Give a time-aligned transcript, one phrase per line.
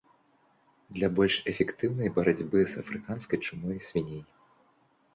[0.97, 4.23] Для больш эфектыўнай барацьбы з афрыканскай чумой свіней.